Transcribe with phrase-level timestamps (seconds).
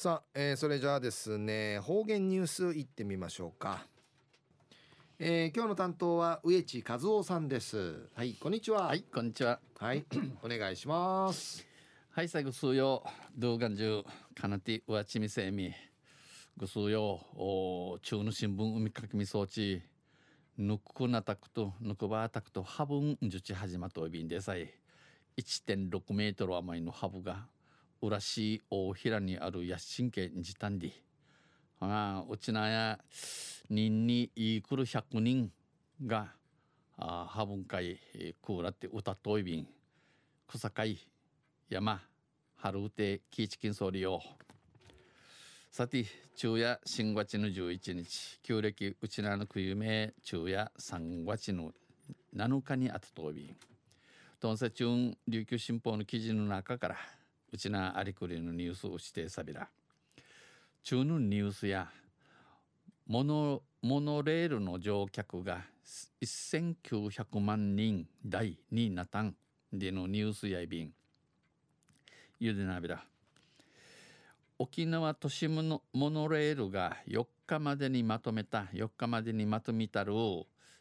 [0.00, 3.84] さあ、えー、それじゃあですね方言ニュースいってみましょうか、
[5.18, 8.08] えー、今日の担当は植地和夫さんです。
[8.14, 8.86] はいこんにちは。
[8.86, 9.58] はいこんにちは。
[9.76, 10.04] はい
[10.44, 11.66] お願いします。
[12.10, 13.02] はい最後数曜
[13.36, 14.04] 動画中
[14.40, 15.72] かなてわちみせみ
[16.56, 19.82] ぐ数曜お中の新聞海かきみ装置
[20.58, 24.72] ぬくなたくとぬくばたくとハブンじゅち始まといびんでさえ
[25.38, 27.48] 1.6メートル余りのハブが
[28.00, 30.92] 浦市大平にあるや神経にたんで
[31.80, 32.98] あうちなや
[33.68, 35.50] 人にいくる100人
[36.06, 36.28] が
[36.96, 37.98] あハブン会
[38.42, 39.66] クーラって歌といびん
[40.46, 40.98] 草会
[41.68, 42.00] 山
[42.56, 44.20] 春うてキーチキンソーリオ
[45.70, 51.72] さて昼夜新月の11日旧暦うちなのくゆめ昼夜3月の
[52.34, 53.56] 7日にあたといびん
[54.40, 56.96] トンセチュン琉球新報の記事の中から
[57.52, 59.68] うちなありくりのニュースを指定さびら
[60.82, 61.88] 中のニュースや
[63.06, 65.62] モノモノレールの乗客が
[66.22, 69.34] 1900万人台になたん
[69.72, 70.92] でのニュースやいびん。
[72.40, 73.02] ゆでなびら
[74.58, 80.12] 沖縄都市モノモノレールが4日までにまとめた4日までにまとめたる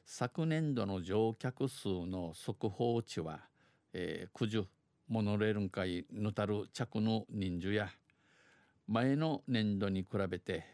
[0.05, 3.41] 昨年度の乗客数の速報値は、
[3.93, 4.76] えー、9十。
[5.09, 7.87] モノレールン会ぬたる着の人数や
[8.87, 10.65] 前の年度に比べて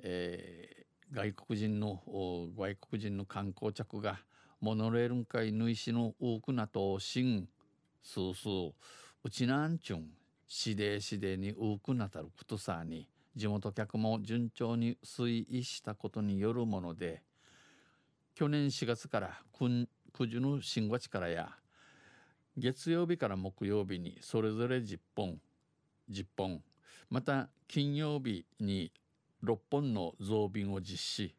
[0.02, 4.20] えー、外国人の外国人の観光客が
[4.62, 7.50] モノレール会縫いしの多くなと新
[8.02, 8.72] スースー
[9.24, 10.06] うちなんちゅん
[10.48, 17.24] しでしでに多くなたることさに地元客も順調に推移したことによるもので
[18.42, 19.88] 去年4月から九
[20.26, 21.50] 十の新月からや
[22.58, 25.40] 月曜日から木曜日にそれぞれ10本
[26.10, 26.64] 10本
[27.12, 28.92] また金曜日に
[29.44, 31.36] 6本の増便を実施、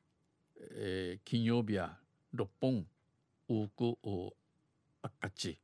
[0.76, 1.96] えー、金曜日は
[2.36, 2.86] 6本
[3.48, 3.96] 多く
[5.02, 5.58] あっかち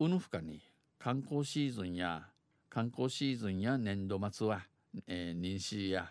[0.00, 0.62] うぬふかに
[0.98, 2.28] 観光シーズンや
[2.70, 4.62] 観光シーズンや年度末は、
[5.06, 6.10] えー、妊娠や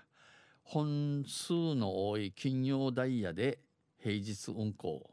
[0.61, 3.64] 本数の多い金曜ダイヤで
[4.05, 5.09] 平日運行、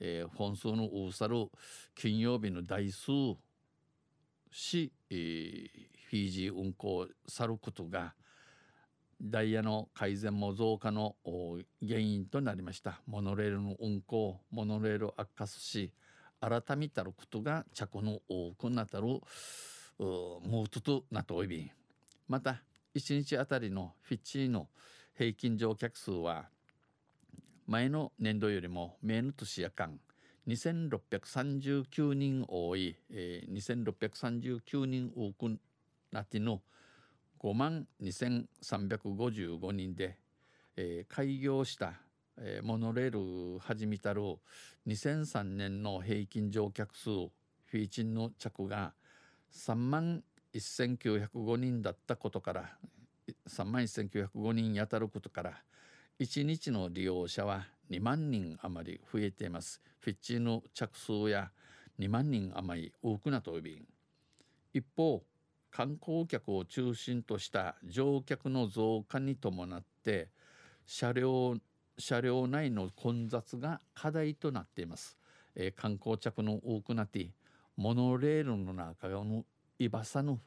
[0.00, 1.46] えー、本数の多さる
[1.94, 3.10] 金曜日の台数
[4.50, 5.68] し、えー、
[6.10, 8.12] フィージー運行さることが
[9.18, 13.00] ダイヤの改善も増加の原因となりました。
[13.06, 15.94] モノレールの運行モノレール悪化すし
[16.38, 21.72] 改めたることが着の多くなたるムートとなっておいび
[22.28, 22.62] また
[22.94, 24.68] 1日あたりのフィッチーの
[25.16, 26.50] 平均乗客数は
[27.68, 30.00] 前の年度よりも前の年夜間
[30.48, 35.58] 2639人多い、えー、2639人多く
[36.10, 36.62] なっての
[37.38, 40.16] 5万2355人で、
[40.78, 41.92] えー、開業した、
[42.38, 44.22] えー、モノレール始めたる
[44.86, 48.94] 2003年の平均乗客数フィーチンの着が
[49.54, 50.22] 3万
[50.54, 52.70] 1905人だったことから
[53.46, 55.52] 3万1905人に当たることから
[56.20, 59.80] 1日の利用者は2万人余り増えています。
[60.00, 61.52] フィッチの着数や
[62.00, 63.80] 2万人余り多くなといび
[64.74, 65.22] 一方、
[65.70, 70.30] 観光客を中心とした乗客の増加に伴って
[70.86, 71.56] 車両
[71.96, 75.16] 車両内の混雑が課題となっています。
[75.54, 77.30] えー、観光客の多くなって
[77.76, 79.44] モノレールの中の
[79.78, 80.40] いばさぬ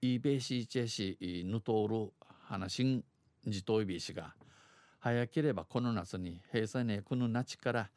[0.00, 2.12] イベーシーチェシヌトール
[2.44, 3.04] 話ん
[3.46, 4.34] じといびしが
[5.06, 7.90] 早ければこの夏に閉鎖ねこの夏から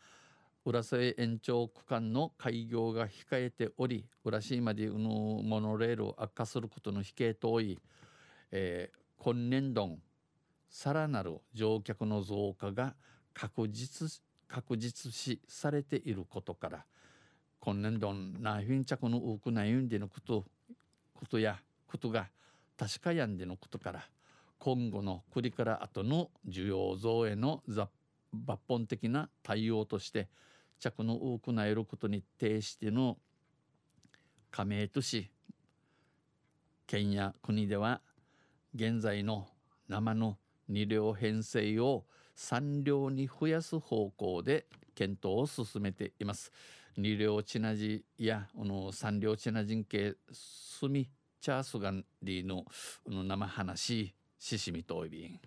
[0.64, 7.80] 浦添延長区間の開業が控えており浦島でのモノレールを悪化することの引け遠い、
[8.52, 9.98] えー、今年度
[10.70, 12.94] さらなる乗客の増加が
[13.34, 16.86] 確実確実視されていることから
[17.60, 20.46] 今年度な貧着の多くないんでのこと
[21.16, 21.58] ことや
[21.88, 22.28] ことが
[22.78, 24.04] 確かやんでのことから
[24.60, 27.88] 今後の国から後の需要増への抜
[28.68, 30.28] 本的な対応として
[30.80, 33.18] 着の多くなえることに呈しての
[34.52, 35.30] 加盟都市
[36.88, 38.02] 県や国では
[38.76, 39.48] 現在の
[39.88, 40.38] 生の
[40.70, 42.06] 2両編成を
[42.36, 44.66] 3両に増やす方向で
[44.96, 46.52] 検討を進めています。
[46.98, 51.10] 2両チナジやこの3両チナ人系スミ
[51.40, 52.66] チャースガンリーの
[53.08, 55.40] の生話しみといびん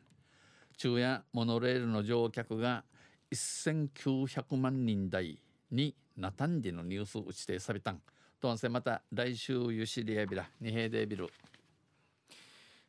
[0.77, 2.85] 昼夜モノレールの乗客が
[3.33, 5.39] 1900万人台
[5.71, 8.01] になたんでのニュース打ちてさびたん。
[8.41, 11.31] とんせまた来週ゆしりやびら二平でビル。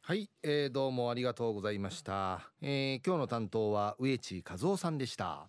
[0.01, 5.47] はい、えー、どうもありがとうございました、えー、今日の担当は植地和夫さんでした。